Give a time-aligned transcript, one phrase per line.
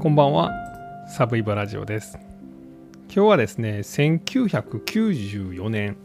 [0.00, 0.50] こんばんは。
[1.06, 2.18] サブイボラジオです。
[3.14, 5.98] 今日はですね1994年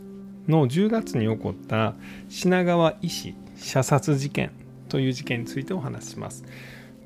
[0.49, 1.93] の10月に起こった
[2.27, 4.51] 品川医師射殺事件
[4.89, 6.43] という事件についてお話しします。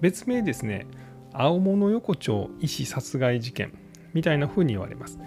[0.02, 0.88] 別名ですね
[1.31, 3.71] 青物横丁医師殺害事件
[4.16, 5.20] みたいな風に言われます。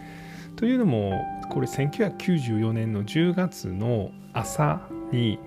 [0.56, 4.80] というのもこれ1994年の10月の朝
[5.12, 5.38] に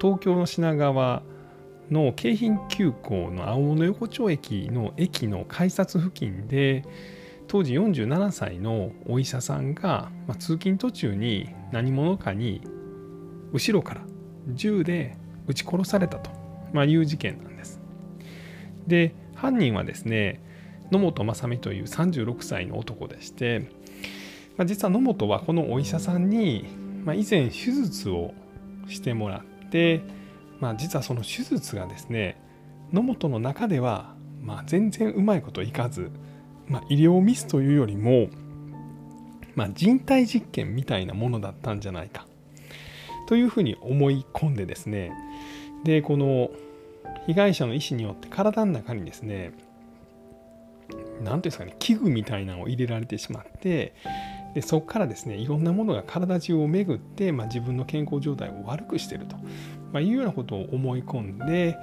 [0.00, 1.24] 東京の品川
[1.90, 6.84] の京浜急行の青物横丁駅の駅の改札付近で
[7.46, 12.60] 当時47歳のお医者さんが、まあ、通勤途中に何者かに
[13.52, 14.02] 後ろから
[14.48, 15.16] 銃で
[15.46, 16.30] 撃ち殺されたと、
[16.72, 17.80] まあ、いう事件なんです。
[18.86, 20.42] で犯人はですね
[20.90, 23.70] 野本雅美という36歳の男でして、
[24.56, 26.66] まあ、実は野本はこのお医者さんに、
[27.04, 28.34] まあ、以前手術を
[28.88, 30.02] してもらって
[30.60, 32.40] まあ、実はその手術がですね
[32.92, 36.10] 野本の中では、まあ、全然うまいこといかず、
[36.66, 38.28] まあ、医療ミスというよりも、
[39.54, 42.26] まあ、人体実験みたいなものだったんじゃないか
[43.26, 45.12] というふうに思い込んでですね
[45.84, 46.50] でこの
[47.26, 49.52] 被害者の意思によって体の中にですね
[51.22, 53.94] 何ていうんですかね器具みたいなのを入れられてしまって
[54.58, 59.36] でそこからですねいろんなものが体中を巡って、まあ、自分の健康状態を悪くしていると、
[59.92, 61.78] まあ、いうようなことを思い込んで、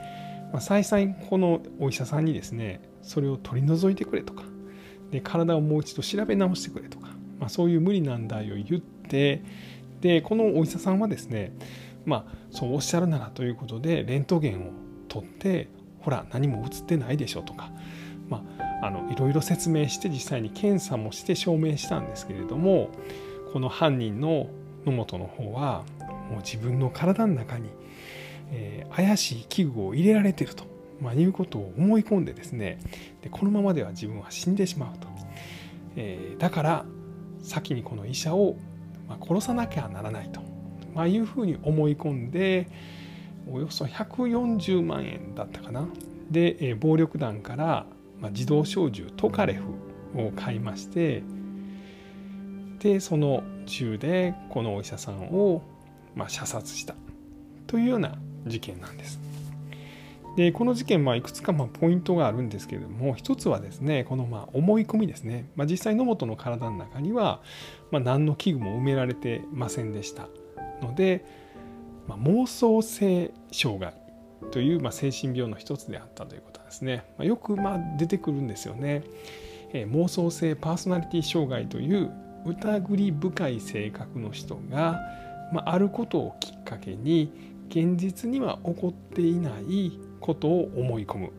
[0.51, 4.43] まあ、再々このお医者さんにですねそれを取り除いてくれとか
[5.09, 7.07] で体をもう一度調べ直してくれとか、
[7.39, 9.41] まあ、そういう無理難題を言って
[10.01, 11.53] でこのお医者さんはですね
[12.03, 14.71] まあそうおっしゃるならということでレントゲンを
[15.07, 15.69] 取って
[16.01, 17.71] ほら何も映ってないでしょとか、
[18.27, 22.89] まあ、あのいろいろ説明して実際に検査もして証明したんですけれども
[23.53, 24.47] この犯人の
[24.85, 25.83] 野本の方は
[26.29, 27.69] もう自分の体の中に
[28.51, 30.65] えー、怪しい器具を入れられてると、
[31.01, 32.79] まあ、いうことを思い込んでですね
[33.21, 35.07] でこのままでは自分は死んでしまうと、
[35.95, 36.85] えー、だから
[37.41, 38.57] 先にこの医者を、
[39.07, 40.41] ま殺さなきゃならないと、
[40.95, 42.67] まあ、いうふうに思い込んで
[43.47, 45.87] およそ140万円だったかな。
[46.31, 47.85] で、えー、暴力団から、
[48.21, 49.63] ま自動小銃トカレフ
[50.19, 51.23] を買いまして
[52.79, 55.63] でその銃でこのお医者さんを、
[56.13, 56.93] ま射殺した
[57.67, 58.15] というような
[58.45, 59.19] 事件なんです。
[60.35, 67.41] でこの事件、まあ、いくつかまポイントがあるんですけれども一つはですねこのま思い込みですね、まあ、実際野本の体の中には、
[67.89, 70.27] ま、何の器具も埋められてませんでした
[70.81, 71.25] ので、
[72.07, 73.93] まあ、妄想性障害
[74.51, 79.03] というまあ精神病の一つであったということですね、まあ、よくまあ出てくるんですよね、
[79.73, 82.11] えー、妄想性パーソナリティ障害という
[82.45, 85.01] 疑り深い性格の人が、
[85.51, 87.31] まあ、あることをきっかけに
[87.69, 91.31] 現実には起こっていないことを思い込む。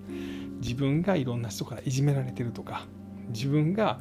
[0.61, 2.87] 自分がいろんな人からいじめられてるとか
[3.29, 4.01] 自分が、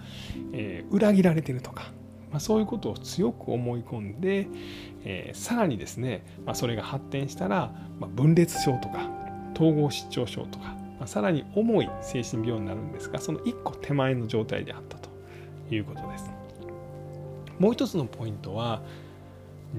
[0.53, 1.91] えー、裏切られてるとか、
[2.31, 4.47] まあ、そういうことを強く思い込んで、
[5.03, 9.09] えー、さらにですね、まあ、それが発展したら、まあ、分裂症とか
[9.55, 15.09] 統合失調症とか、まあ、さらに重い精神病になるんですがその一個手前の状態であったと
[15.71, 16.29] いうことです。
[17.59, 18.81] もう一つのポイントは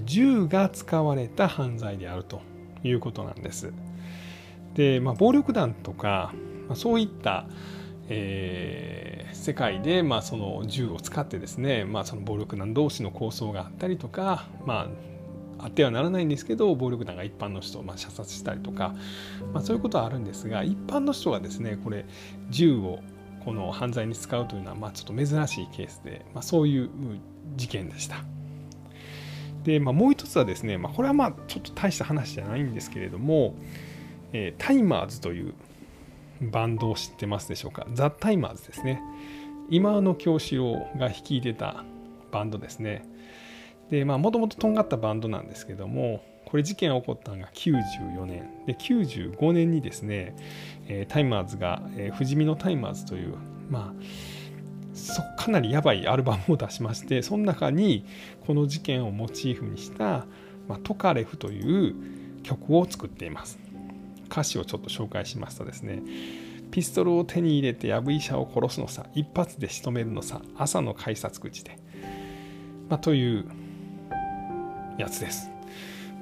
[0.05, 2.41] 銃が使われた犯罪であると
[2.83, 3.73] いうことなんです。
[4.75, 6.33] で、まあ、暴力団とか、
[6.69, 7.47] まあ、そういった、
[8.09, 14.89] えー、世界で、まあ、その銃を使ってですね、まあ、その暴力団同士の抗争があったりとか、ま
[15.59, 18.95] あ、あってはならないんですけど暴力団が一般の人をまあ射殺したりとか、
[19.53, 22.05] まあ、そういうことはあるんですが一般の人がですねこれ
[22.50, 23.00] 銃を
[23.45, 26.91] この犯罪に使うというのはまあちょっと珍しいケースで、まあ、そういう
[27.56, 28.25] 事件でした。
[29.62, 33.55] で、まあ、もう一つはですね、まあ、これはまあちょっと大した話じゃないんですけれども、
[34.33, 35.55] えー、タイマーズという
[36.41, 37.86] バンドを知ってますでしょうか？
[37.92, 39.00] ザ・タイマーズですね。
[39.69, 41.84] 今の京志郎が率いてた
[42.30, 43.04] バンドですね。
[43.91, 48.50] でまあもともととんがったバンドなんですけどもこれ事件が起こったのが94年。
[48.66, 50.36] で95年にですね、
[50.88, 53.34] えー、タイマーズが、えー、不死身のタイマーズという
[53.71, 54.03] まあ
[54.94, 58.06] そかなりやばいアルバムを出しましてその中に
[58.47, 60.27] この事件をモチーフにした、
[60.68, 61.94] まあ、トカレフという
[62.42, 63.59] 曲を作っています。
[64.36, 66.03] 歌詞をちょっと紹介しますとですね
[66.71, 71.78] ピストルを手に入れてヤブ医者を殺すのさ一発で仕留めるのさ朝の改札口で、
[72.91, 73.47] まあ、という
[74.98, 75.48] やつです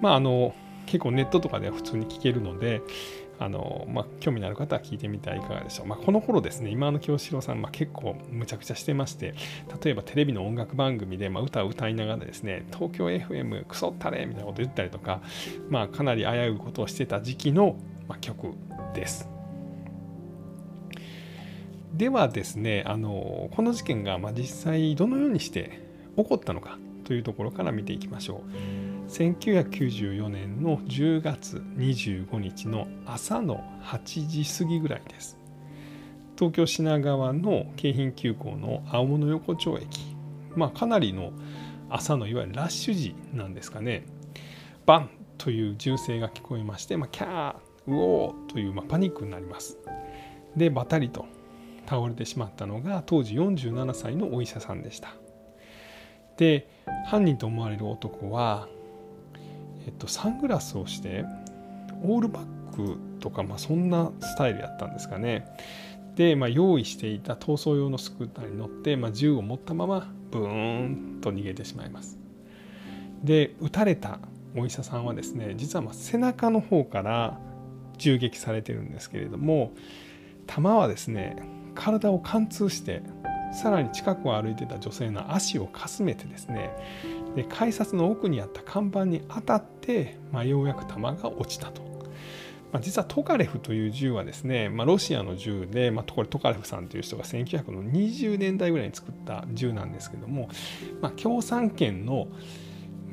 [0.00, 0.55] まああの
[0.87, 2.82] 結構ネットとかでは普通に聴けるので
[3.38, 5.87] あのまあ、興味のある方は聞いてみてはいかがでしょう。
[5.87, 9.34] まあ、この頃ですね、今の京志郎さん、まあ、結構むちゃくちゃしてまして、
[9.82, 15.20] 例えばテレビの音楽番組で、まあ、歌を歌いながらですね、東京 FM クソったれみたいなこと言ったりとか、
[15.69, 17.76] まあ、かなり危ういことをしてた時期の、
[18.09, 18.55] まあ、曲
[18.95, 19.29] です。
[21.93, 25.81] ではですねあのこの事件がま実際どのようにして
[26.17, 29.11] 起こったのかというところから見ていきましょう。
[29.11, 35.39] 1994年の10月25日の朝の8時過ぎぐらいです。
[36.37, 40.17] 東京品川の京浜急行の青物横丁駅。
[40.56, 41.33] まあかなりの
[41.91, 44.06] 朝のいわゆるラッシュ時なんですかね。
[44.87, 47.55] バンという銃声が聞こえまして、まあ、キャー
[47.86, 49.78] ウォーという、まあ、パニックになります。
[50.56, 51.26] でバタリと
[51.86, 55.10] 倒れてしまったのが当時47歳のお医者さんでした。
[56.36, 56.69] で
[57.06, 58.69] 犯人と思われる男は、
[59.86, 61.25] えっと、サングラスをして
[62.02, 65.46] オールバックとか、まあ、そんなスタイルやったんですかね。
[66.16, 72.19] で、まあ、用意していた逃走用のスクーターに乗って、まあ、銃を持ったままブーンと逃げてしまいます。
[73.22, 74.19] で撃たれた
[74.56, 77.40] お医者さんはですね実はま背中の方から
[77.99, 79.73] 銃撃されてるんですけれども
[80.46, 81.37] 弾はですね
[81.75, 83.02] 体を貫通して
[83.52, 86.70] さらに近くを歩いてた女性の足をかすめてですね
[87.37, 91.82] で改札の奥にあった看板に当たって、まあ、ようやく弾が落ちたと。
[92.73, 100.49] まあ、実はトカレフという銃はですね、まあ、ロシアの銃で、まあ、これトカレフさんという人が1920年代ぐらいに作った銃なんですけども、
[101.00, 102.26] まあ、共産圏の、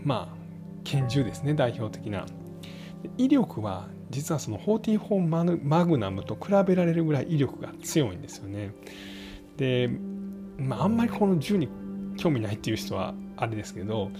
[0.04, 0.38] まあ、
[0.84, 2.26] 拳銃ですね代表的な。
[3.18, 8.74] 威力は実はその44マグナムと比べられるぐらい威力が強いんですよね。
[9.58, 9.90] で
[10.58, 11.68] まあ、あんまりこの銃に
[12.18, 14.12] 興味ないっていう人はあれですけど、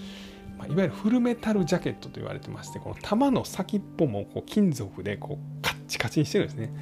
[0.58, 6.72] まあ、いわゆるフルメタルジャケットと言われてましてこの弾の先っぽもこう金属でこうカッチカチにしてるんですね。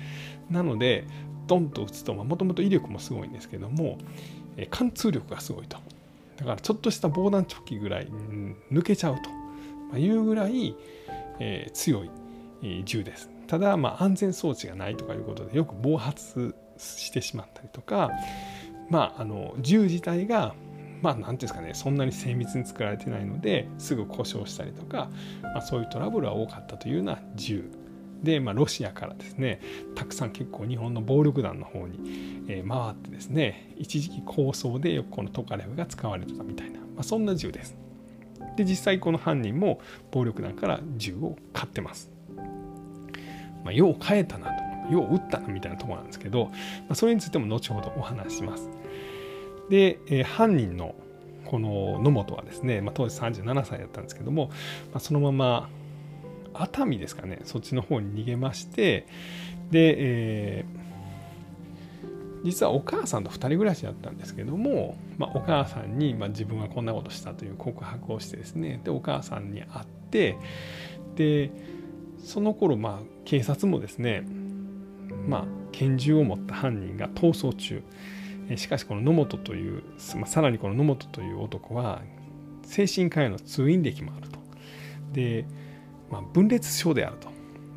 [0.50, 1.04] なので
[1.46, 3.98] ドンと撃つともともと威力もすごいんですけども、
[4.56, 5.78] え貫通力がすごいと。
[6.36, 9.28] だからちょっとした防弾チョッキぐらい、うん、抜けちゃうと
[9.90, 10.74] まあいうぐらい、
[11.38, 12.10] えー、強い、
[12.84, 18.10] 銃ですただ、まあ、安全装置がないとかいうことでよく暴発してしまったりとか
[18.90, 20.54] まあ、あの銃自体が
[21.00, 25.08] まあ何ていうんですかねそんなに精密に作られてないのですぐ故障したりとか、
[25.42, 27.70] まあ、そういうトラブルは多かったというような銃
[28.22, 29.62] で、まあ、ロシアからですね
[29.94, 37.76] たくさん結構日本の暴力団の方に、え回ってですね一時期構想でよくこのトカレフが使われてたみたいな、まあ、そんな銃です。
[38.56, 39.80] で実際この犯人も
[40.10, 42.10] 暴力団から銃を買ってます。
[43.64, 46.52] まあ、よう変えたなとよう撃ったなみたいなとこなんですけど、ま
[46.90, 48.68] あ、それについても後ほどお話しします。
[49.68, 50.94] で、えー、犯人の
[51.46, 54.48] この野本はですね、まあ、当時37歳だったんですけども、
[54.92, 55.68] まあ、そのまま
[56.54, 59.06] 熱海ですかねそっちの方に逃げまして
[59.70, 70.36] で、えー、実はお母さんと2人暮らしだったんですけども、まあ、お母さんに、まあ、自分はこんなことしたという告白をしてですねでお母さんに会って
[71.16, 71.50] で
[72.24, 74.24] その頃まあ警察もですね
[75.26, 77.82] まあ拳銃を持った犯人が逃走中
[78.56, 79.82] しかしこの野本という、
[80.16, 82.02] まあ、さらにこの野本という男は
[82.62, 84.38] 精神科医の通院歴もあると。
[85.12, 85.44] で、
[86.10, 87.28] まあ、分裂症であると。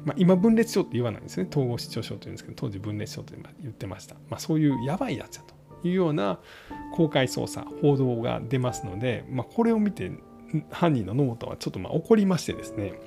[0.05, 6.39] まあ、今分裂症って言わないんですね統合失調症というんですけど当時分裂症と言ってました、まあ、そういうやばいやつだというような
[6.93, 10.11] 公開捜査報道が出ますので、まあ、これを見て
[10.71, 12.99] 犯人の野本はちょっとまあ怒りましてですね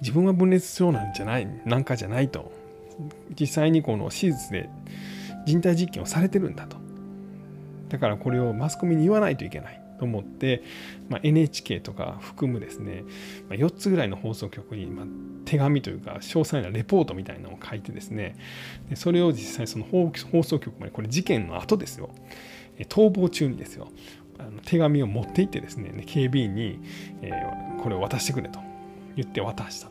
[0.00, 2.52] 自分は分裂症なんじゃないなんかじゃないと。
[3.38, 4.68] 実際にこの手術で
[5.46, 6.76] 人体実験をされてるんだと。
[7.88, 10.62] だからこれをマスコミに言わないといけないと思って、
[11.08, 13.04] まあ、NHK とか含むですね、
[13.48, 15.06] まあ、4つぐらいの放送局に、まあ、
[15.44, 18.36] 手紙というか詳細なレポートみたいなのを書いてですね
[18.88, 22.10] でそれを実際その放送局までこれ事件の後ですよ。
[22.88, 23.88] 逃亡中にですよ。
[24.38, 26.80] あの手紙を持って行ってですね警備員に、
[27.20, 28.58] えー、これを渡してくれと
[29.16, 29.89] 言って渡した、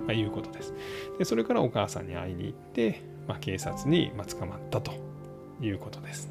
[0.00, 0.74] まあ、いうことです
[1.18, 4.92] でそれからお母さんに会いに行ってまあ、警察に捕まったと
[5.60, 6.28] いうことです。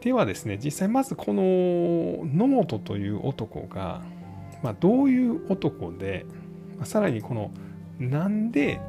[0.00, 1.42] ではですね実際まずこの
[2.24, 4.02] 野本という男が、
[4.62, 6.24] まあ、どういう男で、
[6.76, 7.50] まあ、さらにこの
[7.98, 8.80] なんで、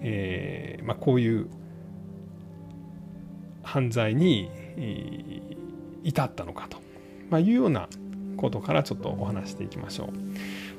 [0.00, 1.48] えーまあ、こういう
[3.62, 4.50] 犯罪に、
[6.04, 6.78] 至ったのかと、
[7.28, 7.88] まあ、いうような
[8.38, 10.08] ことからちょっとお話していきましょう。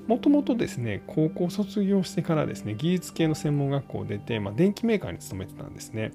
[0.07, 6.11] もともとですね、高校卒業してからですね、技術系の専門学校を出て、まあ、電気メーカーに勤めてたんですね。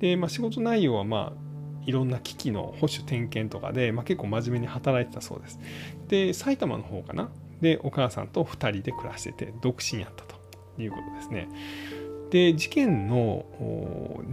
[0.00, 1.48] で、まあ、仕事内容は、まあ、
[1.86, 5.60] いろんな機器の保守点検とかで、まあ、結構真面目に働いてたそうです。
[6.08, 7.30] で、埼玉の方かな？
[7.60, 10.36] で、お母さんと2人で暮らしてて、独身やったと
[10.80, 11.48] いうことですね。
[12.30, 13.46] で、事件の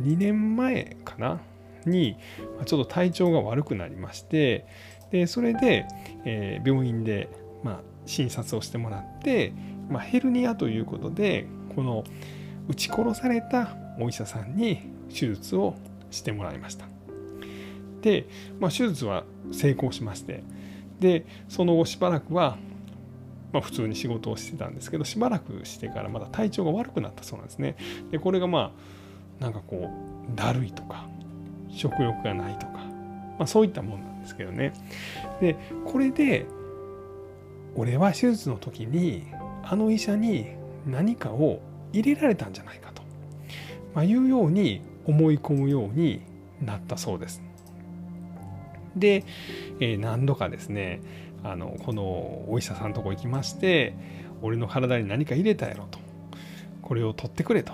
[0.04, 1.42] 2年前かな？
[1.86, 2.18] に、
[2.66, 4.66] ちょっと体調が悪くなりまして、
[5.12, 5.86] でそれで、
[6.26, 7.30] えー、病院で、
[7.64, 9.54] まあ、診察をしてもらって、
[9.90, 12.04] まあ、ヘルニアということでこの
[12.68, 15.76] 撃ち殺されたお医者さんに手術を
[16.12, 16.86] してもらいました。
[18.02, 18.28] で、
[18.60, 20.44] まあ、手術は成功しまして
[21.00, 22.58] でその後しばらくは、
[23.52, 27.76] まあ、普通に仕事をしてたんですけどしばらくしてからまた体調が悪くなったそうなんですね。
[28.12, 28.72] でこれがま
[29.40, 29.90] あなんかこ
[30.32, 31.08] うだるいとか
[31.70, 34.74] 食欲がないとか、まあ、そういったもんなんですけどね。
[35.42, 36.46] でこれで
[37.76, 39.28] 俺は手術の時に
[39.64, 40.48] あの医者に
[40.86, 43.02] 何かを入れられたんじゃないかと、
[43.94, 46.22] まあ、いうように思い込むように
[46.62, 47.42] なったそうです。
[48.96, 49.26] で、
[49.80, 51.02] えー、何度かですね
[51.44, 53.94] あのこのお医者さんのとこ行きまして
[54.42, 56.00] 俺の体に何か入れたやろと
[56.82, 57.74] これを取ってくれと、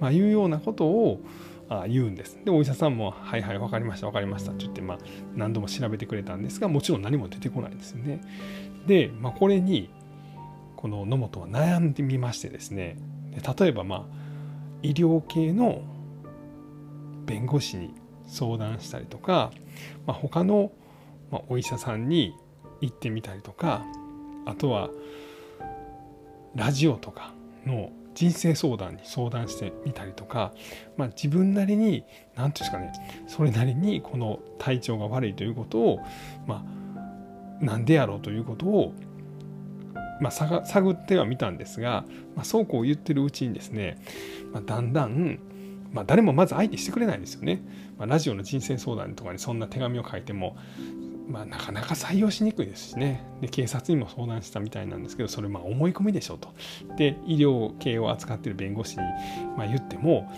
[0.00, 1.20] まあ、いうようなことを
[1.68, 2.38] あ言うんです。
[2.44, 4.98] でお医者さんも「はいはい分かりました分かりました」って言って、まあ、
[5.34, 8.20] 何度も調べてくれたんですがもちろん何も出てこないんですよね。
[8.86, 9.90] で、まあ、これに
[10.76, 12.96] この野本は悩んでみましてですね。
[13.58, 14.04] 例えばまあ
[14.82, 15.82] 医療系の
[17.26, 17.94] 弁護士に
[18.26, 19.50] 相談したりとか、
[20.06, 20.72] まあ、他の
[21.48, 22.34] お医者さんに
[22.80, 23.84] 行ってみたりとか
[24.44, 24.90] あとは
[26.54, 27.32] ラジオとか
[27.66, 30.52] の人生相談に相談してみたりとか、
[30.96, 36.00] まあ、自分なりに何て言うんですかねそれなりにこの体調が悪いということを
[36.46, 36.85] まあ
[37.60, 38.92] なんでやろうということを
[40.20, 43.98] まあ、探ってはみたんですが、まあ、そうこう言ってるうちにですね、
[44.52, 45.38] まあ、だんだん、
[45.92, 47.62] まあ、誰もまず相手してくれないですよね。
[47.98, 50.56] まあ、ラジオの人生相談とかにそんな手紙を書いても、
[51.28, 56.54] まあ、なかなか採用しにくいですしねで警察にも相談したみたいなんですけどそれまあ思い込みでしょうと。
[56.96, 59.02] で医療系を扱ってる弁護士に
[59.56, 60.30] まあ言っても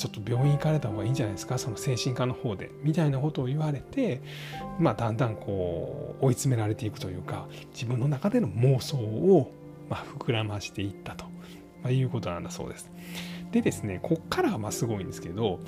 [0.00, 1.58] ちょっと病院行かれた方がいいんじゃないですか？
[1.58, 2.70] その精神科の方で。
[2.82, 4.22] みたいなことを言われて、
[4.78, 9.52] まあ、だんだんこう追い詰められていくというか自分の中での妄想を
[9.90, 11.26] ま膨らましていったと、
[11.82, 12.90] ま、いうことなんだそうです。
[13.52, 15.60] でですねこっからがまあすごいんですけど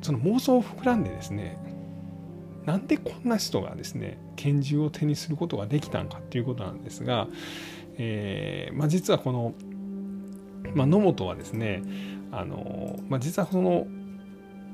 [0.00, 1.58] その妄想を膨らんでですね
[2.64, 7.28] なんでこんな人がですね拳銃を手にすることができたんかっていうことなんですが、
[7.98, 9.54] えーまあ、実はこの、
[10.74, 11.82] まあ、野本はですね
[12.32, 13.86] あの、まあ、実はその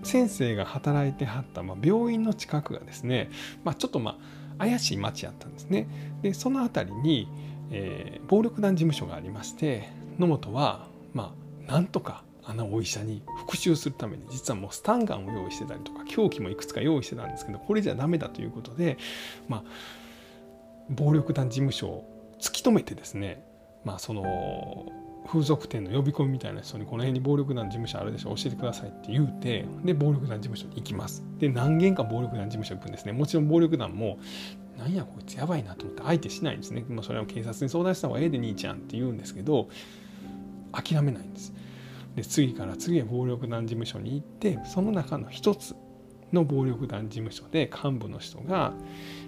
[0.02, 3.30] 先生が働いてはった、まあ、病院の近くがですね、
[3.64, 4.18] まあ、ちょっとま
[4.58, 5.88] あ怪しい町やったんですね。
[6.22, 7.28] でその辺りに、
[7.70, 11.34] えー、暴力団事務所がありまして野本はま
[11.66, 18.98] あなんとかあのお医者に復讐するために実はもうスタンガンを用意してたりとか凶器もいくつか用意してたんですけどこれじゃダメだということで、
[19.48, 19.62] まあ、
[20.90, 23.42] 暴力団事務所を突き止めてですね、
[23.84, 24.92] まあ、その
[25.26, 31.24] 風俗店の呼び込みみたいな人にこの辺に暴力団事務所あるでしょ教えてくださいって言うてで暴力団事務所に行きます。
[31.38, 34.18] で何軒か暴力団事務所行くんですねもちろん暴力団も
[34.78, 39.68] なんやこいつやばいなと思って相手しないんですね、まあ、それは警察に相談した方がええで兄ちゃんって言うんですけど
[40.72, 41.54] 諦めないんです。
[42.16, 45.74] で次から次へ暴力団事務所に行ってその中の一つ
[46.32, 48.72] の暴力団事務所で幹部の人が、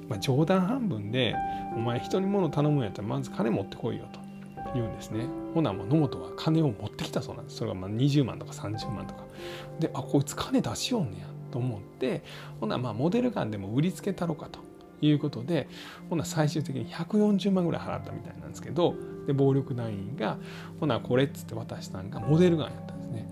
[0.09, 1.35] まあ、冗談半分で
[1.75, 4.26] 「お前人に物頼むんやったらまず金持ってこいよ」と。
[4.77, 5.27] 言うんですね。
[5.55, 7.57] ほなもう野本は金を持ってきたそうなんです。
[7.57, 9.25] それがまあ20万とか30万とか。
[9.81, 12.23] であこいつ金出しよんねやと思って
[12.61, 14.61] ほなまあモデルガンでも売りつけたろかと
[15.01, 15.69] いうことで
[16.11, 18.95] ほな最終的に140万ぐらい払ったみたいなんですけど
[19.27, 20.39] で暴力団員が
[20.81, 23.27] ほなこれっつって渡したんがモデルガンやったんですね。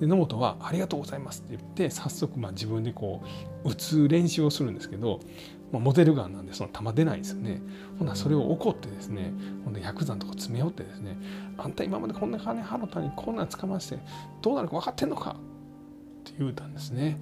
[0.00, 3.22] で野本は「ありがとうございます」って言って早速まあ自分でこ
[3.64, 5.20] う撃つ練習をするんですけど
[5.72, 7.62] まあ、モデルガンなんでその弾出ないですよね。
[7.98, 9.32] ほなそれを怒ってですね
[9.64, 11.16] ほんでヤクザとこ詰め寄ってですね
[11.58, 13.98] あんた今までこんな金払ったにこんなん捕まして
[14.42, 15.34] どうなるか分かってんのかっ
[16.24, 17.20] て言うたんですね。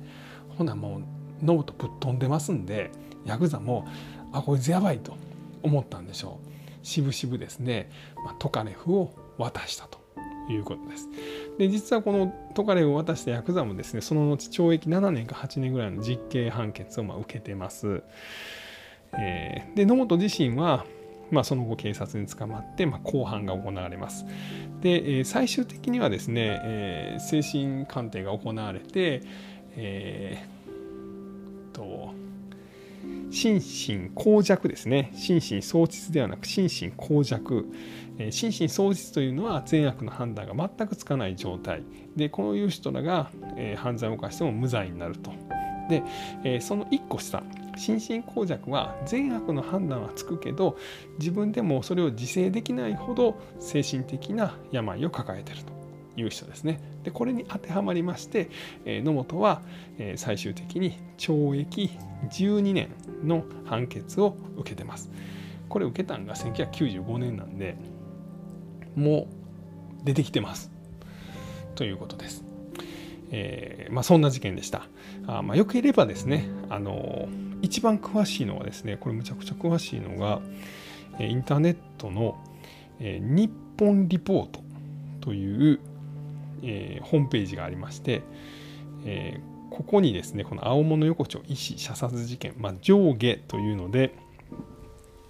[0.57, 2.91] ほなもうノブとぶっ飛んでますんで
[3.25, 3.87] ヤクザも
[4.33, 5.15] あこいつやばいと
[5.63, 6.49] 思ったんでしょう。
[6.83, 7.91] 渋々ですね、
[8.25, 9.98] まあ、トカレフを渡したと
[10.53, 11.09] いうことです。
[11.59, 18.03] で実はこのトカレを渡したヤクザもですねその後懲役7年か8年ぐらいの実刑判決をま受けてます。
[19.19, 20.85] えー、で野本自身は、
[21.31, 24.27] まあ、その後警察に捕まって、まあ、公判が行われます。
[24.83, 29.23] で、えー、最終的にはですね、えー、精神鑑定が行われて、
[29.77, 32.13] えー、と
[33.31, 35.13] 心神耗弱ですね。
[35.15, 37.67] 心神喪失ではなく心身耗弱、
[38.19, 41.83] え心神喪失というのは善悪の判断が全くつかない状態。
[42.17, 45.31] でこういう人らが、え犯罪を犯しても無罪になると。
[45.89, 46.03] で、
[46.45, 47.43] えその1個下。
[47.77, 50.77] 心神耗弱は善悪の判断はつくけど
[51.21, 55.78] 自分でもそれを自制できないほど精神的な病を抱えてると。
[56.19, 56.81] いう人ですね。
[57.05, 58.51] でこれに当てはまりまして、
[58.85, 59.63] え野本は、
[59.99, 61.91] え最終的に懲役
[62.31, 62.91] 12年
[63.25, 65.11] の判決を受けてます。
[65.69, 67.77] これ受けたんが1995年なんで
[68.97, 69.29] も
[70.03, 70.71] う出てきてます
[71.75, 72.45] ということです。
[73.31, 74.87] えー、まあ、そんな事件でした。
[75.27, 77.29] あまあ、よければですね、あの
[77.63, 80.41] 一番詳しいのはですね、これむちゃくちゃ詳しいのが、
[81.21, 82.39] インターネットの、
[83.01, 84.61] えー、日本リポート
[85.21, 85.81] という、
[86.63, 88.23] えー、ホームページがありまして、
[89.05, 94.15] えー、ここにですね、この青物横丁医師射殺事件、まあ、上下というので、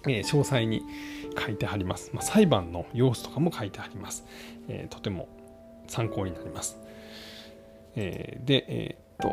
[0.07, 0.83] えー、詳細に
[1.37, 2.11] 書いてあります。
[2.13, 4.25] まあ、裁判の様子とかも書いてあります。
[4.67, 5.27] え、とても
[5.87, 6.79] 参考になります。
[7.95, 9.31] え、で、え、っと、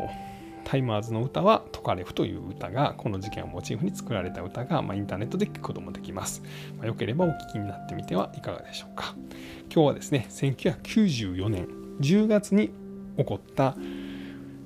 [0.64, 6.42] タイマーズの歌はトカレフという歌が、この事件をモチーフに作られた歌が、まあ、インターネットで聞くこともできます。
[6.76, 9.14] まあ、よければお聞きになってみてはいかがでしょうか。
[9.72, 11.68] 今日はですね、1994年
[12.00, 12.70] 10月に
[13.16, 13.76] 起こった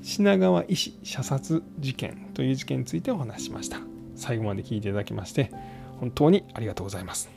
[0.02, 3.78] 品川医師射殺事件という事件についてお話ししました。
[4.16, 5.50] 最後まで聞いていただきまして
[5.98, 7.30] 本当にありがとうございます。